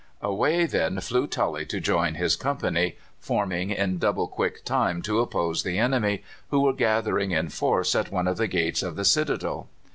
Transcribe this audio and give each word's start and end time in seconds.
"Away 0.23 0.65
then 0.65 0.99
flew 0.99 1.27
Tully 1.27 1.63
to 1.67 1.79
join 1.79 2.15
his 2.15 2.35
company, 2.35 2.97
forming 3.19 3.69
in 3.69 3.99
double 3.99 4.27
quick 4.27 4.65
time 4.65 5.03
to 5.03 5.19
oppose 5.19 5.61
the 5.61 5.77
enemy, 5.77 6.23
who 6.49 6.61
were 6.61 6.73
gathering 6.73 7.29
in 7.29 7.49
force 7.49 7.93
at 7.93 8.11
one 8.11 8.27
of 8.27 8.37
the 8.37 8.47
gates 8.47 8.81
of 8.81 8.95
the 8.95 9.05
citadel." 9.05 9.69